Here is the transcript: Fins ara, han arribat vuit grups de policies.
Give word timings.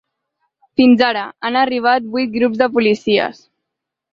Fins 0.79 1.03
ara, 1.09 1.25
han 1.49 1.59
arribat 1.61 2.09
vuit 2.17 2.35
grups 2.39 2.63
de 2.63 2.71
policies. 2.79 3.45